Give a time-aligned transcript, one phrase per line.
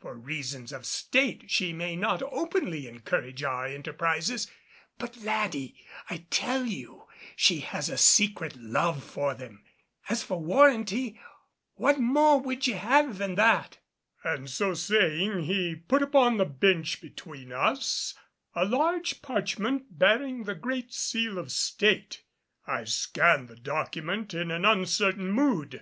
[0.00, 4.50] For reasons of state she may not openly encourage our enterprises;
[4.98, 5.76] but, laddie,
[6.10, 9.62] I tell you she has a secret love for them.
[10.08, 11.20] As for warranty,
[11.76, 13.78] what more would ye have than that?"
[14.24, 18.14] And so saying, he put upon the bench between us
[18.56, 22.24] a large parchment bearing the Great Seal of State.
[22.66, 25.80] I scanned the document in an uncertain mood.